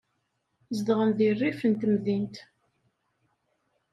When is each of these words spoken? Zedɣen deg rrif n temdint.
Zedɣen 0.75 1.11
deg 1.17 1.29
rrif 1.33 1.59
n 1.69 1.73
temdint. 1.79 2.35